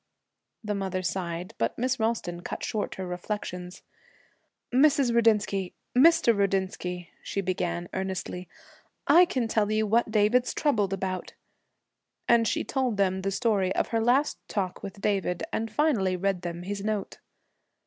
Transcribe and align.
The 0.63 0.73
mother 0.73 1.03
sighed, 1.03 1.53
but 1.59 1.77
Miss 1.77 1.99
Ralston 1.99 2.41
cut 2.41 2.63
short 2.63 2.95
her 2.95 3.05
reflections. 3.05 3.83
'Mrs. 4.73 5.13
Rudinsky 5.13 5.73
Mr. 5.95 6.35
Rudinsky,' 6.35 7.09
she 7.21 7.39
began 7.39 7.87
eagerly, 7.95 8.47
'I 9.05 9.25
can 9.25 9.47
tell 9.47 9.71
you 9.71 9.85
what 9.85 10.09
David's 10.09 10.55
troubled 10.55 10.91
about.' 10.91 11.33
And 12.27 12.47
she 12.47 12.63
told 12.63 12.97
them 12.97 13.21
the 13.21 13.29
story 13.29 13.71
of 13.75 13.89
her 13.89 14.01
last 14.01 14.39
talk 14.47 14.81
with 14.81 15.01
David, 15.01 15.43
and 15.53 15.71
finally 15.71 16.15
read 16.17 16.41
them 16.41 16.63
his 16.63 16.83
note. 16.83 17.19